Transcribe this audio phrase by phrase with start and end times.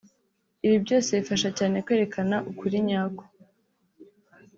[0.65, 3.23] ibi byose bifasha cyane kwerekana ukuri nyako